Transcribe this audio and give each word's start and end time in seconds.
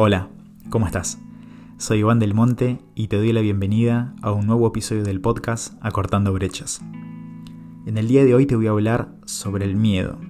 Hola, 0.00 0.28
¿cómo 0.70 0.86
estás? 0.86 1.18
Soy 1.76 1.98
Iván 1.98 2.20
del 2.20 2.32
Monte 2.32 2.78
y 2.94 3.08
te 3.08 3.16
doy 3.16 3.32
la 3.32 3.40
bienvenida 3.40 4.14
a 4.22 4.30
un 4.30 4.46
nuevo 4.46 4.68
episodio 4.68 5.02
del 5.02 5.20
podcast 5.20 5.74
Acortando 5.80 6.32
Brechas. 6.32 6.80
En 7.84 7.98
el 7.98 8.06
día 8.06 8.24
de 8.24 8.32
hoy 8.32 8.46
te 8.46 8.54
voy 8.54 8.68
a 8.68 8.70
hablar 8.70 9.08
sobre 9.24 9.64
el 9.64 9.74
miedo. 9.74 10.20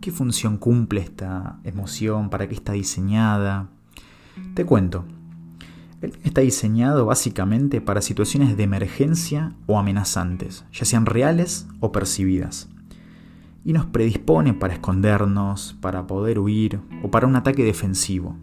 ¿Qué 0.00 0.10
función 0.10 0.56
cumple 0.56 1.00
esta 1.00 1.60
emoción? 1.62 2.28
¿Para 2.28 2.48
qué 2.48 2.56
está 2.56 2.72
diseñada? 2.72 3.68
Te 4.54 4.66
cuento. 4.66 5.04
Está 6.24 6.40
diseñado 6.40 7.06
básicamente 7.06 7.80
para 7.80 8.02
situaciones 8.02 8.56
de 8.56 8.64
emergencia 8.64 9.52
o 9.68 9.78
amenazantes, 9.78 10.64
ya 10.72 10.84
sean 10.86 11.06
reales 11.06 11.68
o 11.78 11.92
percibidas. 11.92 12.68
Y 13.64 13.74
nos 13.74 13.86
predispone 13.86 14.54
para 14.54 14.74
escondernos, 14.74 15.76
para 15.80 16.08
poder 16.08 16.40
huir 16.40 16.80
o 17.04 17.12
para 17.12 17.28
un 17.28 17.36
ataque 17.36 17.62
defensivo. 17.62 18.36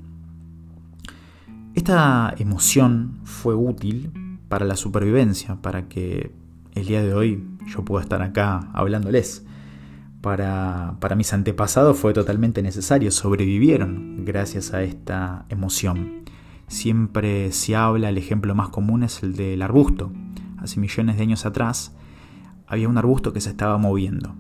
Esta 1.80 2.36
emoción 2.38 3.22
fue 3.24 3.56
útil 3.56 4.12
para 4.50 4.66
la 4.66 4.76
supervivencia, 4.76 5.62
para 5.62 5.88
que 5.88 6.34
el 6.76 6.86
día 6.86 7.02
de 7.02 7.14
hoy 7.14 7.48
yo 7.68 7.86
pueda 7.86 8.04
estar 8.04 8.22
acá 8.22 8.70
hablándoles. 8.74 9.46
Para, 10.20 10.98
mis 11.16 11.32
antepasados 11.32 11.98
fue 11.98 12.12
totalmente 12.12 12.62
necesario, 12.62 13.12
sobrevivieron 13.12 14.26
gracias 14.26 14.74
a 14.74 14.84
esta 14.84 15.46
emoción. 15.48 16.26
Siempre 16.68 17.54
se 17.54 17.78
habla, 17.78 18.10
el 18.10 18.18
ejemplo 18.18 18.54
más 18.56 18.68
común 18.68 19.04
es 19.04 19.24
el 19.24 19.38
del 19.38 19.62
arbusto. 19.62 20.12
Hace 20.58 20.82
millones 20.82 21.16
de 21.16 21.24
años 21.24 21.46
atrás 21.46 21.96
había 22.68 22.90
un 22.90 22.98
arbusto 22.98 23.32
que 23.32 23.40
se 23.40 23.52
estaba 23.52 23.78
moviendo. 23.78 24.36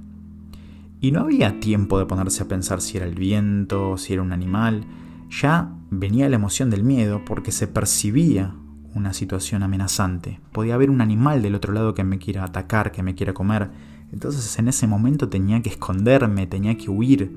Y 0.99 1.13
no 1.13 1.21
había 1.21 1.61
tiempo 1.61 1.99
de 1.99 2.05
ponerse 2.05 2.43
a 2.43 2.49
pensar 2.49 2.81
si 2.81 2.97
era 2.97 3.05
el 3.05 3.15
viento, 3.15 3.97
si 3.97 4.11
era 4.11 4.23
un 4.23 4.33
animal, 4.33 4.83
ya 5.29 5.75
venía 5.89 6.29
la 6.29 6.35
emoción 6.35 6.69
del 6.69 6.83
miedo 6.83 7.23
porque 7.25 7.51
se 7.51 7.67
percibía 7.67 8.55
una 8.95 9.13
situación 9.13 9.63
amenazante. 9.63 10.39
Podía 10.51 10.75
haber 10.75 10.89
un 10.89 11.01
animal 11.01 11.41
del 11.41 11.55
otro 11.55 11.73
lado 11.73 11.93
que 11.93 12.03
me 12.03 12.17
quiera 12.17 12.43
atacar, 12.43 12.91
que 12.91 13.03
me 13.03 13.15
quiera 13.15 13.33
comer. 13.33 13.69
Entonces 14.11 14.57
en 14.57 14.67
ese 14.67 14.87
momento 14.87 15.29
tenía 15.29 15.61
que 15.61 15.69
esconderme, 15.69 16.47
tenía 16.47 16.77
que 16.77 16.89
huir 16.89 17.31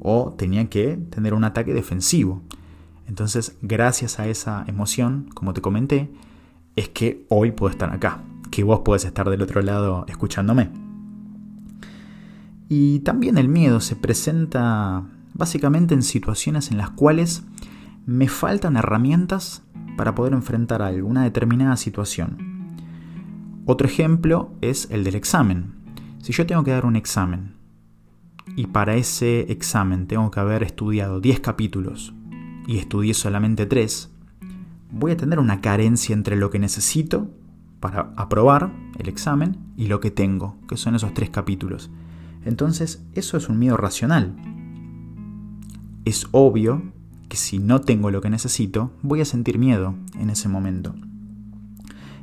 o 0.00 0.34
tenía 0.36 0.68
que 0.68 0.98
tener 1.10 1.34
un 1.34 1.44
ataque 1.44 1.72
defensivo. 1.72 2.42
Entonces 3.06 3.56
gracias 3.62 4.18
a 4.18 4.26
esa 4.28 4.64
emoción, 4.66 5.28
como 5.34 5.54
te 5.54 5.60
comenté, 5.60 6.10
es 6.76 6.88
que 6.90 7.24
hoy 7.28 7.52
puedo 7.52 7.70
estar 7.70 7.92
acá, 7.92 8.22
que 8.50 8.62
vos 8.62 8.80
podés 8.80 9.04
estar 9.04 9.30
del 9.30 9.42
otro 9.42 9.62
lado 9.62 10.04
escuchándome. 10.08 10.70
Y 12.68 13.00
también 13.00 13.38
el 13.38 13.48
miedo 13.48 13.80
se 13.80 13.96
presenta 13.96 15.04
básicamente 15.36 15.94
en 15.94 16.02
situaciones 16.02 16.70
en 16.70 16.78
las 16.78 16.90
cuales 16.90 17.44
me 18.06 18.28
faltan 18.28 18.76
herramientas 18.76 19.62
para 19.96 20.14
poder 20.14 20.32
enfrentar 20.32 20.82
alguna 20.82 21.24
determinada 21.24 21.76
situación. 21.76 22.74
Otro 23.64 23.86
ejemplo 23.86 24.52
es 24.60 24.88
el 24.90 25.04
del 25.04 25.16
examen. 25.16 25.74
Si 26.20 26.32
yo 26.32 26.46
tengo 26.46 26.64
que 26.64 26.70
dar 26.70 26.86
un 26.86 26.96
examen 26.96 27.54
y 28.54 28.68
para 28.68 28.94
ese 28.94 29.52
examen 29.52 30.06
tengo 30.06 30.30
que 30.30 30.40
haber 30.40 30.62
estudiado 30.62 31.20
10 31.20 31.40
capítulos 31.40 32.14
y 32.66 32.78
estudié 32.78 33.12
solamente 33.12 33.66
3, 33.66 34.10
voy 34.92 35.12
a 35.12 35.16
tener 35.16 35.38
una 35.38 35.60
carencia 35.60 36.14
entre 36.14 36.36
lo 36.36 36.50
que 36.50 36.58
necesito 36.58 37.30
para 37.80 38.12
aprobar 38.16 38.72
el 38.98 39.08
examen 39.08 39.58
y 39.76 39.88
lo 39.88 40.00
que 40.00 40.10
tengo, 40.10 40.56
que 40.68 40.76
son 40.76 40.94
esos 40.94 41.12
3 41.12 41.30
capítulos. 41.30 41.90
Entonces, 42.44 43.04
eso 43.14 43.36
es 43.36 43.48
un 43.48 43.58
miedo 43.58 43.76
racional 43.76 44.36
es 46.06 46.28
obvio 46.30 46.82
que 47.28 47.36
si 47.36 47.58
no 47.58 47.80
tengo 47.80 48.12
lo 48.12 48.20
que 48.20 48.30
necesito, 48.30 48.92
voy 49.02 49.20
a 49.20 49.24
sentir 49.24 49.58
miedo 49.58 49.96
en 50.18 50.30
ese 50.30 50.48
momento. 50.48 50.94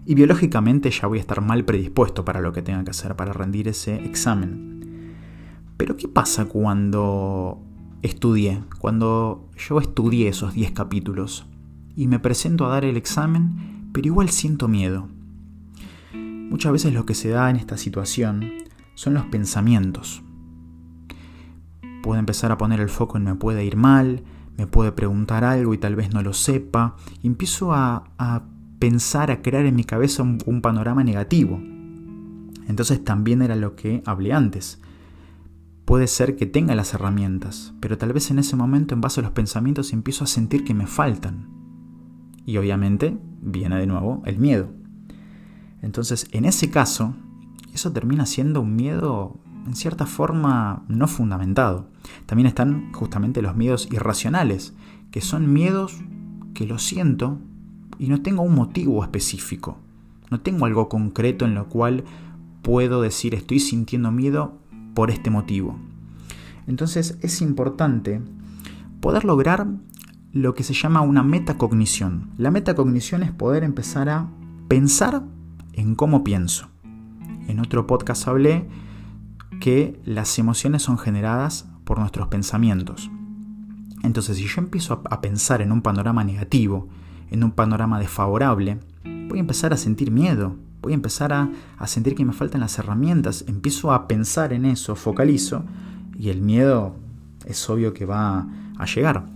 Y 0.06 0.16
biológicamente 0.16 0.90
ya 0.90 1.08
voy 1.08 1.18
a 1.18 1.22
estar 1.22 1.42
mal 1.42 1.66
predispuesto 1.66 2.24
para 2.24 2.40
lo 2.40 2.54
que 2.54 2.62
tenga 2.62 2.84
que 2.86 2.92
hacer, 2.92 3.16
para 3.18 3.34
rendir 3.34 3.68
ese 3.68 3.96
examen. 4.06 5.16
Pero 5.76 5.98
¿qué 5.98 6.08
pasa 6.08 6.46
cuando 6.46 7.62
estudié? 8.02 8.64
Cuando 8.80 9.50
yo 9.58 9.80
estudié 9.80 10.30
esos 10.30 10.54
10 10.54 10.72
capítulos 10.72 11.46
y 11.94 12.08
me 12.08 12.20
presento 12.20 12.66
a 12.66 12.70
dar 12.70 12.86
el 12.86 12.96
examen, 12.96 13.90
pero 13.92 14.08
igual 14.08 14.30
siento 14.30 14.70
miedo. 14.70 15.10
Muchas 16.14 16.72
veces 16.72 16.94
lo 16.94 17.06
que 17.06 17.16
se 17.16 17.30
da 17.30 17.50
en 17.50 17.58
esta 17.58 17.76
situación 17.76 18.50
son 18.96 19.14
los 19.14 19.26
pensamientos 19.26 20.24
puede 22.04 22.20
empezar 22.20 22.52
a 22.52 22.58
poner 22.58 22.82
el 22.82 22.90
foco 22.90 23.18
en 23.18 23.24
me 23.24 23.34
puede 23.34 23.66
ir 23.66 23.78
mal, 23.78 24.24
me 24.58 24.68
puede 24.68 24.92
preguntar 24.92 25.46
algo 25.46 25.74
y 25.74 25.78
tal 25.78 25.96
vez 25.96 26.14
no 26.14 26.22
lo 26.22 26.34
sepa, 26.34 26.98
y 27.24 27.28
empiezo 27.28 27.74
a, 27.74 28.04
pensar, 28.78 29.32
a 29.32 29.42
crear 29.42 29.66
en 29.66 29.76
mi 29.76 29.86
cabeza 29.86 30.22
un, 30.22 30.62
panorama 30.62 31.04
negativo. 31.06 31.60
Entonces 32.68 33.04
también 33.04 33.42
era 33.42 33.56
lo 33.56 33.76
que 33.76 34.04
hablé 34.06 34.34
antes. 34.34 34.82
Puede 35.86 36.08
ser 36.08 36.36
que 36.36 36.46
tenga 36.46 36.76
las 36.76 36.94
herramientas, 36.94 37.74
pero 37.80 37.98
tal 37.98 38.12
vez 38.12 38.30
en 38.30 38.40
ese 38.40 38.58
momento 38.58 38.94
en 38.94 39.02
base 39.02 39.22
a 39.22 39.24
los 39.24 39.32
pensamientos 39.32 39.94
empiezo 39.94 40.26
a 40.26 40.28
sentir 40.28 40.66
que 40.66 40.74
me 40.74 40.88
faltan. 40.88 41.48
Y 42.46 42.58
obviamente 42.58 43.18
viene 43.42 43.78
de 43.78 43.88
nuevo 43.88 44.22
el 44.26 44.40
miedo. 44.40 44.70
Entonces, 45.82 46.28
en 46.32 46.44
ese 46.44 46.70
caso, 46.70 47.16
eso 47.74 47.94
termina 47.94 48.26
siendo 48.26 48.60
un 48.60 48.76
miedo 48.76 49.40
en 49.66 49.76
cierta 49.76 50.06
forma 50.06 50.84
no 50.88 51.08
fundamentado. 51.08 51.88
También 52.26 52.48
están 52.48 52.92
justamente 52.94 53.42
los 53.42 53.56
miedos 53.56 53.88
irracionales, 53.92 54.74
que 55.12 55.22
son 55.22 55.52
miedos 55.52 56.02
que 56.54 56.66
lo 56.66 56.80
siento 56.80 57.40
y 58.00 58.08
no 58.08 58.22
tengo 58.22 58.42
un 58.42 58.56
motivo 58.56 59.04
específico. 59.04 59.78
No 60.30 60.42
tengo 60.42 60.66
algo 60.66 60.90
concreto 60.90 61.46
en 61.46 61.56
lo 61.56 61.70
cual 61.70 62.04
puedo 62.62 63.02
decir 63.02 63.36
estoy 63.36 63.60
sintiendo 63.60 64.12
miedo 64.12 64.58
por 64.94 65.12
este 65.12 65.30
motivo. 65.30 65.78
Entonces 66.68 67.18
es 67.22 67.42
importante 67.42 68.22
poder 69.00 69.26
lograr 69.26 69.68
lo 70.32 70.56
que 70.56 70.64
se 70.64 70.74
llama 70.74 71.02
una 71.02 71.24
metacognición. 71.24 72.32
La 72.38 72.52
metacognición 72.52 73.22
es 73.22 73.32
poder 73.32 73.64
empezar 73.64 74.10
a 74.10 74.30
pensar 74.68 75.24
en 75.74 75.96
cómo 75.96 76.24
pienso. 76.24 76.70
En 77.48 77.60
otro 77.60 77.86
podcast 77.86 78.28
hablé 78.28 78.68
que 79.64 79.98
las 80.04 80.38
emociones 80.40 80.82
son 80.82 80.98
generadas 80.98 81.70
por 81.86 81.98
nuestros 81.98 82.28
pensamientos. 82.28 83.10
Entonces, 84.04 84.36
si 84.36 84.46
yo 84.46 84.60
empiezo 84.60 85.02
a 85.10 85.22
pensar 85.22 85.62
en 85.62 85.72
un 85.72 85.82
panorama 85.82 86.26
negativo, 86.26 86.90
en 87.32 87.46
un 87.46 87.52
panorama 87.52 87.98
desfavorable, 87.98 88.78
voy 89.30 89.38
a 89.38 89.40
empezar 89.40 89.72
a 89.72 89.78
sentir 89.78 90.12
miedo, 90.12 90.58
voy 90.82 90.92
a 90.92 90.96
empezar 90.96 91.32
a, 91.32 91.50
sentir 91.88 92.14
que 92.14 92.26
me 92.26 92.34
faltan 92.34 92.60
las 92.60 92.78
herramientas, 92.78 93.46
empiezo 93.48 93.94
a 93.94 94.06
pensar 94.06 94.52
en 94.52 94.66
eso, 94.66 94.98
focalizo, 94.98 95.64
y 96.20 96.28
el 96.28 96.42
miedo 96.42 96.98
es 97.46 97.70
obvio 97.70 97.94
que 97.94 98.06
va 98.06 98.46
a 98.78 98.86
llegar. 98.86 99.28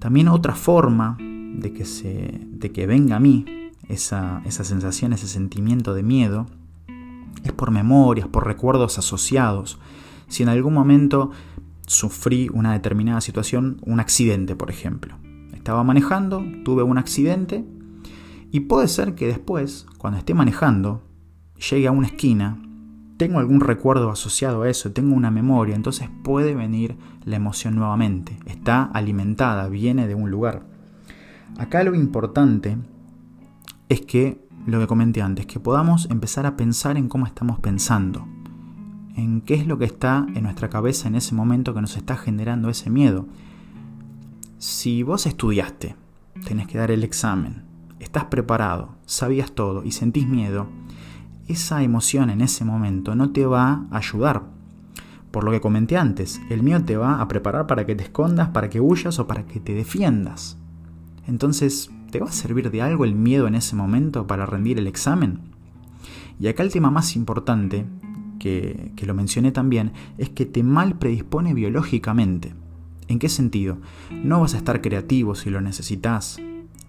También 0.00 0.26
otra 0.26 0.56
forma 0.56 1.16
de 1.20 1.72
que, 1.72 2.86
venga 2.88 3.14
a 3.14 3.20
mí 3.20 3.44
esa 3.88 4.42
sensación, 4.44 5.12
ese 5.12 5.28
sentimiento 5.28 5.94
de 5.94 6.02
miedo, 6.02 6.48
es 7.44 7.52
por 7.52 7.70
memorias, 7.70 8.28
por 8.28 8.46
recuerdos 8.46 8.98
asociados. 8.98 9.78
Si 10.28 10.42
en 10.42 10.48
algún 10.48 10.74
momento 10.74 11.30
sufrí 11.86 12.48
una 12.52 12.72
determinada 12.72 13.20
situación, 13.20 13.80
un 13.82 14.00
accidente, 14.00 14.56
por 14.56 14.70
ejemplo. 14.70 15.16
Estaba 15.52 15.84
manejando, 15.84 16.44
tuve 16.64 16.82
un 16.82 16.98
accidente 16.98 17.64
y 18.50 18.60
puede 18.60 18.88
ser 18.88 19.14
que 19.14 19.26
después, 19.26 19.86
cuando 19.98 20.18
esté 20.18 20.34
manejando, 20.34 21.02
llegue 21.70 21.86
a 21.86 21.92
una 21.92 22.08
esquina, 22.08 22.58
tengo 23.16 23.38
algún 23.38 23.60
recuerdo 23.60 24.10
asociado 24.10 24.62
a 24.62 24.68
eso, 24.68 24.92
tengo 24.92 25.14
una 25.14 25.30
memoria, 25.30 25.76
entonces 25.76 26.08
puede 26.24 26.54
venir 26.54 26.96
la 27.24 27.36
emoción 27.36 27.76
nuevamente. 27.76 28.36
Está 28.46 28.82
alimentada, 28.82 29.68
viene 29.68 30.08
de 30.08 30.14
un 30.14 30.30
lugar. 30.30 30.64
Acá 31.58 31.84
lo 31.84 31.94
importante 31.94 32.78
es 33.88 34.00
que 34.00 34.40
lo 34.66 34.78
que 34.78 34.86
comenté 34.86 35.22
antes, 35.22 35.46
que 35.46 35.60
podamos 35.60 36.08
empezar 36.10 36.46
a 36.46 36.56
pensar 36.56 36.96
en 36.96 37.08
cómo 37.08 37.26
estamos 37.26 37.58
pensando, 37.58 38.26
en 39.16 39.40
qué 39.40 39.54
es 39.54 39.66
lo 39.66 39.78
que 39.78 39.84
está 39.84 40.26
en 40.34 40.44
nuestra 40.44 40.70
cabeza 40.70 41.08
en 41.08 41.16
ese 41.16 41.34
momento 41.34 41.74
que 41.74 41.80
nos 41.80 41.96
está 41.96 42.16
generando 42.16 42.68
ese 42.68 42.90
miedo. 42.90 43.26
Si 44.58 45.02
vos 45.02 45.26
estudiaste, 45.26 45.96
tenés 46.46 46.68
que 46.68 46.78
dar 46.78 46.90
el 46.90 47.02
examen, 47.02 47.62
estás 47.98 48.26
preparado, 48.26 48.94
sabías 49.04 49.52
todo 49.52 49.84
y 49.84 49.92
sentís 49.92 50.28
miedo, 50.28 50.68
esa 51.48 51.82
emoción 51.82 52.30
en 52.30 52.40
ese 52.40 52.64
momento 52.64 53.14
no 53.14 53.30
te 53.30 53.46
va 53.46 53.86
a 53.90 53.96
ayudar. 53.98 54.44
Por 55.32 55.44
lo 55.44 55.50
que 55.50 55.60
comenté 55.60 55.96
antes, 55.96 56.40
el 56.50 56.62
miedo 56.62 56.84
te 56.84 56.96
va 56.96 57.20
a 57.20 57.26
preparar 57.26 57.66
para 57.66 57.86
que 57.86 57.94
te 57.94 58.04
escondas, 58.04 58.50
para 58.50 58.70
que 58.70 58.80
huyas 58.80 59.18
o 59.18 59.26
para 59.26 59.44
que 59.46 59.60
te 59.60 59.74
defiendas. 59.74 60.58
Entonces, 61.26 61.90
¿Te 62.12 62.20
va 62.20 62.26
a 62.26 62.32
servir 62.32 62.70
de 62.70 62.82
algo 62.82 63.06
el 63.06 63.14
miedo 63.14 63.46
en 63.46 63.54
ese 63.54 63.74
momento 63.74 64.26
para 64.26 64.44
rendir 64.44 64.78
el 64.78 64.86
examen? 64.86 65.38
Y 66.38 66.46
acá 66.46 66.62
el 66.62 66.70
tema 66.70 66.90
más 66.90 67.16
importante, 67.16 67.86
que, 68.38 68.92
lo 69.00 69.14
mencioné 69.14 69.50
también, 69.50 69.92
es 70.18 70.28
que 70.28 70.44
te 70.44 70.62
mal 70.62 70.98
predispone 70.98 71.54
biológicamente. 71.54 72.52
¿En 73.08 73.18
qué 73.18 73.30
sentido? 73.30 73.78
No 74.10 74.42
vas 74.42 74.52
a 74.52 74.58
estar 74.58 74.82
creativo 74.82 75.34
si 75.34 75.48
lo 75.48 75.62
necesitas. 75.62 76.38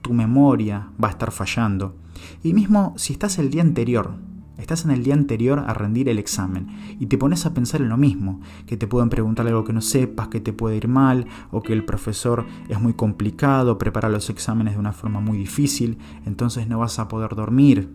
Tu 0.01 0.11
memoria 0.11 0.89
va 1.01 1.07
a 1.07 1.11
estar 1.11 1.31
fallando. 1.31 1.95
Y 2.43 2.53
mismo 2.53 2.93
si 2.97 3.13
estás 3.13 3.39
el 3.39 3.49
día 3.49 3.61
anterior, 3.61 4.15
estás 4.63 4.85
en 4.85 4.91
el 4.91 5.03
día 5.03 5.13
anterior 5.13 5.63
a 5.67 5.73
rendir 5.73 6.09
el 6.09 6.17
examen 6.17 6.67
y 6.99 7.05
te 7.05 7.17
pones 7.17 7.45
a 7.45 7.53
pensar 7.53 7.81
en 7.81 7.89
lo 7.89 7.97
mismo, 7.97 8.41
que 8.65 8.77
te 8.77 8.87
pueden 8.87 9.09
preguntar 9.09 9.45
algo 9.47 9.63
que 9.63 9.73
no 9.73 9.81
sepas, 9.81 10.29
que 10.29 10.39
te 10.39 10.53
puede 10.53 10.77
ir 10.77 10.87
mal, 10.87 11.27
o 11.51 11.61
que 11.61 11.73
el 11.73 11.85
profesor 11.85 12.45
es 12.69 12.81
muy 12.81 12.93
complicado, 12.93 13.77
prepara 13.77 14.09
los 14.09 14.29
exámenes 14.29 14.73
de 14.73 14.79
una 14.79 14.93
forma 14.93 15.19
muy 15.19 15.37
difícil, 15.37 15.97
entonces 16.25 16.67
no 16.67 16.79
vas 16.79 16.99
a 16.99 17.07
poder 17.07 17.35
dormir. 17.35 17.89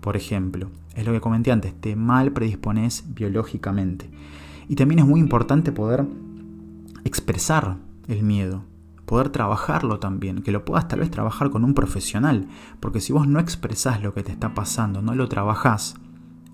Por 0.00 0.16
ejemplo, 0.16 0.70
es 0.94 1.04
lo 1.04 1.12
que 1.12 1.20
comenté 1.20 1.50
antes, 1.50 1.74
te 1.80 1.96
mal 1.96 2.32
predispones 2.32 3.04
biológicamente. 3.14 4.10
Y 4.68 4.76
también 4.76 5.00
es 5.00 5.06
muy 5.06 5.20
importante 5.20 5.72
poder 5.72 6.06
expresar 7.04 7.76
el 8.08 8.22
miedo, 8.22 8.64
poder 9.06 9.28
trabajarlo 9.28 9.98
también, 9.98 10.42
que 10.42 10.52
lo 10.52 10.64
puedas 10.64 10.88
tal 10.88 11.00
vez 11.00 11.10
trabajar 11.10 11.50
con 11.50 11.64
un 11.64 11.74
profesional, 11.74 12.48
porque 12.80 13.00
si 13.00 13.12
vos 13.12 13.28
no 13.28 13.40
expresás 13.40 14.02
lo 14.02 14.14
que 14.14 14.22
te 14.22 14.32
está 14.32 14.54
pasando, 14.54 15.02
no 15.02 15.14
lo 15.14 15.28
trabajás, 15.28 15.96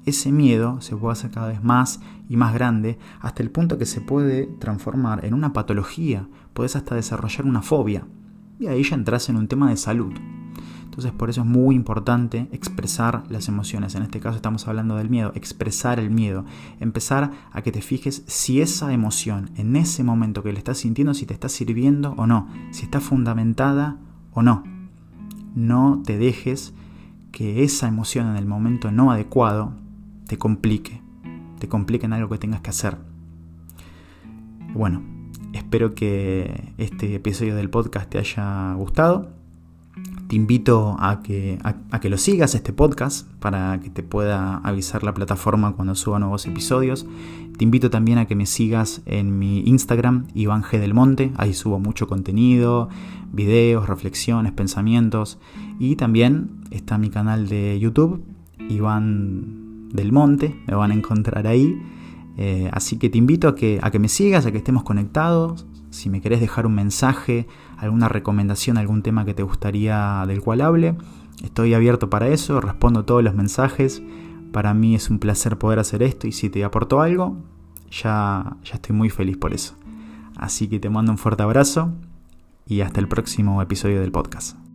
ese 0.07 0.33
miedo 0.33 0.81
se 0.81 0.97
puede 0.97 1.13
hacer 1.13 1.31
cada 1.31 1.49
vez 1.49 1.63
más 1.63 2.01
y 2.29 2.37
más 2.37 2.55
grande 2.55 2.99
hasta 3.21 3.43
el 3.43 3.51
punto 3.51 3.77
que 3.77 3.87
se 3.87 4.01
puede 4.01 4.47
transformar 4.47 5.25
en 5.25 5.35
una 5.35 5.53
patología, 5.53 6.27
puedes 6.55 6.77
hasta 6.77 6.95
desarrollar 6.95 7.47
una 7.47 7.63
fobia. 7.63 8.07
Y 8.59 8.67
ahí 8.67 8.83
ya 8.83 8.95
entras 8.95 9.29
en 9.29 9.37
un 9.37 9.49
tema 9.49 9.71
de 9.71 9.77
salud. 9.77 10.13
Entonces 10.91 11.13
por 11.13 11.31
eso 11.31 11.43
es 11.43 11.47
muy 11.47 11.77
importante 11.77 12.49
expresar 12.51 13.23
las 13.29 13.47
emociones. 13.47 13.95
En 13.95 14.03
este 14.03 14.19
caso 14.19 14.35
estamos 14.35 14.67
hablando 14.67 14.97
del 14.97 15.09
miedo, 15.09 15.31
expresar 15.37 16.01
el 16.01 16.11
miedo. 16.11 16.45
Empezar 16.81 17.31
a 17.53 17.63
que 17.63 17.71
te 17.71 17.81
fijes 17.81 18.25
si 18.27 18.61
esa 18.61 18.93
emoción 18.93 19.51
en 19.55 19.77
ese 19.77 20.03
momento 20.03 20.43
que 20.43 20.53
le 20.53 20.59
estás 20.59 20.79
sintiendo, 20.79 21.15
si 21.15 21.27
te 21.27 21.33
está 21.33 21.49
sirviendo 21.49 22.15
o 22.17 22.27
no, 22.27 22.49
si 22.73 22.83
está 22.87 22.99
fundamentada 22.99 23.99
o 24.33 24.43
no. 24.43 24.65
No 25.55 26.03
te 26.05 26.19
dejes 26.19 26.75
que 27.31 27.63
esa 27.63 27.87
emoción 27.87 28.27
en 28.27 28.37
el 28.37 28.47
momento 28.47 28.91
no 28.91 29.13
adecuado 29.13 29.75
te 30.27 30.39
complique, 30.39 31.03
te 31.61 31.69
complique 31.69 32.07
en 32.07 32.15
algo 32.15 32.31
que 32.31 32.39
tengas 32.39 32.63
que 32.63 32.71
hacer. 32.71 32.99
Bueno, 34.75 35.03
espero 35.53 35.95
que 35.95 36.75
este 36.79 37.15
episodio 37.15 37.55
del 37.55 37.71
podcast 37.71 38.11
te 38.11 38.19
haya 38.19 38.75
gustado 38.75 39.40
te 40.31 40.37
invito 40.37 40.95
a 41.01 41.23
que, 41.25 41.59
a, 41.65 41.99
que 41.99 42.09
lo 42.09 42.17
sigas 42.17 42.55
este 42.55 42.73
podcast 42.73 43.29
para 43.41 43.81
que 43.81 43.91
te 43.91 44.05
pueda 44.05 44.59
avisar 44.59 45.03
la 45.03 45.13
plataforma 45.13 45.73
cuando 45.73 45.97
suba 45.97 46.21
nuevos 46.21 46.47
episodios. 46.47 47.05
Te 47.59 47.65
invito 47.65 47.91
también 47.91 48.19
a 48.19 48.27
que 48.27 48.37
me 48.37 48.47
sigas 48.47 49.03
en 49.07 49.41
mi 49.41 49.65
Instagram, 49.67 50.29
Iván 50.35 50.63
G. 50.63 50.79
del 50.79 50.95
Monte. 50.95 51.33
Ahí 51.37 51.53
subo 51.53 51.81
mucho 51.81 52.07
contenido, 52.07 52.89
videos, 53.33 53.89
reflexiones, 53.89 54.53
pensamientos. 54.53 55.41
Y 55.81 55.97
también 55.97 56.61
está 56.71 56.97
mi 56.97 57.11
canal 57.11 57.49
de 57.49 57.81
YouTube, 57.81 58.23
Iván 58.69 59.89
del 59.89 60.13
Monte. 60.13 60.55
Me 60.69 60.77
van 60.77 60.93
a 60.93 60.95
encontrar 60.95 61.49
ahí. 61.49 61.77
Eh, 62.37 62.71
así 62.73 62.99
que 62.99 63.11
te 63.11 63.19
invito 63.19 63.49
a 63.49 63.57
que, 63.57 63.81
a 63.83 63.91
que 63.91 63.99
me 63.99 64.09
sigas, 64.09 64.47
a 64.47 64.53
que 64.53 64.59
estemos 64.59 64.85
conectados. 64.85 65.67
Si 65.91 66.09
me 66.09 66.21
querés 66.21 66.41
dejar 66.41 66.67
un 66.67 66.75
mensaje, 66.75 67.47
alguna 67.77 68.09
recomendación, 68.09 68.79
algún 68.79 69.03
tema 69.03 69.25
que 69.25 69.35
te 69.35 69.43
gustaría 69.43 70.25
del 70.27 70.41
cual 70.41 70.61
hable, 70.61 70.97
estoy 71.43 71.75
abierto 71.75 72.09
para 72.11 72.29
eso, 72.29 72.61
respondo 72.61 73.05
todos 73.05 73.23
los 73.23 73.35
mensajes. 73.35 74.03
Para 74.53 74.73
mí 74.75 74.95
es 74.95 75.11
un 75.11 75.19
placer 75.19 75.59
poder 75.59 75.79
hacer 75.79 76.03
esto 76.03 76.27
y 76.27 76.33
si 76.33 76.49
te 76.49 76.65
aportó 76.65 77.01
algo, 77.01 77.37
ya, 77.91 78.57
ya 78.63 78.75
estoy 78.75 78.95
muy 78.95 79.11
feliz 79.11 79.37
por 79.37 79.53
eso. 79.53 79.75
Así 80.37 80.69
que 80.69 80.81
te 80.81 80.91
mando 80.91 81.13
un 81.13 81.19
fuerte 81.19 81.43
abrazo 81.43 81.93
y 82.67 82.81
hasta 82.83 83.01
el 83.01 83.09
próximo 83.09 83.61
episodio 83.61 84.01
del 84.01 84.13
podcast. 84.13 84.70